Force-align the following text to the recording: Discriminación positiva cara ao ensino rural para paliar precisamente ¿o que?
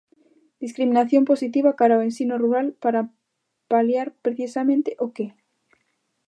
Discriminación 0.63 1.23
positiva 1.31 1.77
cara 1.79 1.93
ao 1.95 2.05
ensino 2.09 2.35
rural 2.43 2.67
para 2.83 3.07
paliar 3.71 4.07
precisamente 4.25 4.89
¿o 5.05 5.07
que? 5.15 5.27